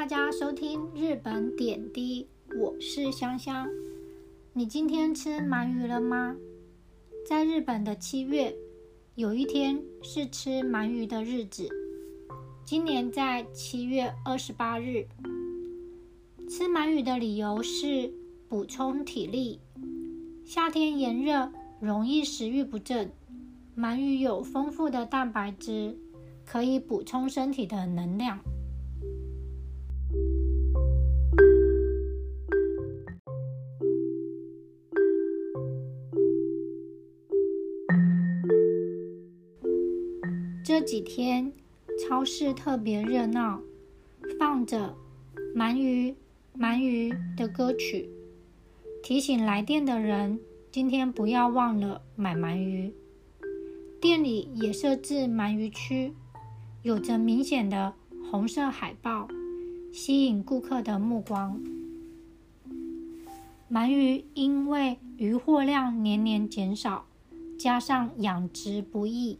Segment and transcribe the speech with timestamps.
[0.00, 2.26] 大家收听日本点滴，
[2.58, 3.68] 我是香香。
[4.54, 6.34] 你今天吃鳗鱼了吗？
[7.28, 8.56] 在日本的七月，
[9.14, 11.68] 有一天是吃鳗鱼的日子。
[12.64, 15.06] 今年在七月二十八日，
[16.48, 18.10] 吃鳗鱼的理由是
[18.48, 19.60] 补充体力。
[20.46, 23.12] 夏天炎热，容易食欲不振。
[23.76, 25.94] 鳗鱼有丰富的蛋白质，
[26.46, 28.40] 可以补充身体的能量。
[40.70, 41.52] 这几天
[41.98, 43.60] 超市特别热闹，
[44.38, 44.94] 放着
[45.52, 46.14] “鳗鱼
[46.56, 48.08] 鳗鱼”的歌曲，
[49.02, 50.38] 提醒来店的人
[50.70, 52.94] 今天不要忘了买鳗鱼。
[54.00, 56.14] 店里也设置鳗鱼区，
[56.82, 57.92] 有着明显的
[58.30, 59.26] 红色海报，
[59.92, 61.60] 吸引顾客的目光。
[63.68, 67.06] 鳗鱼因为渔获量年年减少，
[67.58, 69.36] 加上养殖不易。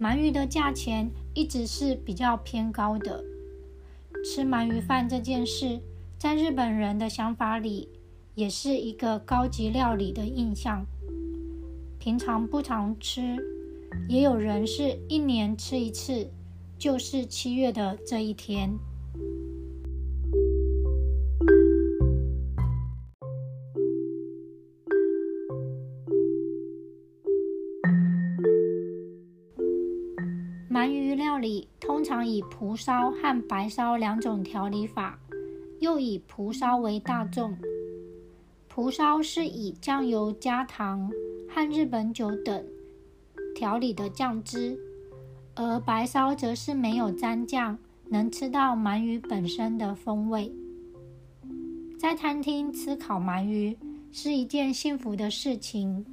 [0.00, 3.22] 鳗鱼的价钱一直是比较偏高的。
[4.24, 5.78] 吃鳗鱼饭这件事，
[6.18, 7.86] 在日本人的想法里，
[8.34, 10.86] 也是一个高级料理的印象。
[11.98, 13.36] 平常不常吃，
[14.08, 16.30] 也有人是一年吃一次，
[16.78, 18.72] 就是七月的这一天。
[30.80, 35.20] 鳗鱼料理通常以蒲烧和白烧两种调理法，
[35.78, 37.54] 又以蒲烧为大众。
[38.66, 41.12] 蒲烧是以酱油加糖
[41.50, 42.64] 和日本酒等
[43.54, 44.80] 调理的酱汁，
[45.54, 47.76] 而白烧则是没有蘸酱，
[48.08, 50.50] 能吃到鳗鱼本身的风味。
[51.98, 53.76] 在餐厅吃烤鳗鱼
[54.10, 56.06] 是一件幸福的事情，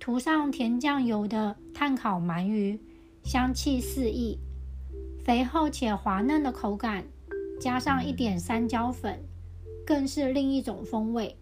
[0.00, 2.80] 涂上甜酱油的炭烤鳗鱼。
[3.24, 4.38] 香气四溢，
[5.24, 7.04] 肥厚且滑嫩的口感，
[7.60, 9.20] 加上一点山椒粉，
[9.86, 11.36] 更是另一种风味。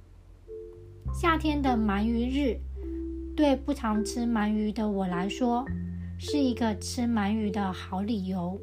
[1.13, 2.61] 夏天的鳗鱼日，
[3.35, 5.65] 对不常吃鳗鱼的我来说，
[6.19, 8.61] 是一个吃鳗鱼的好理由。